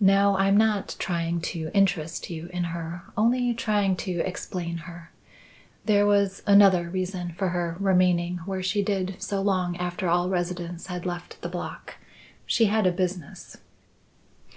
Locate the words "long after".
9.40-10.08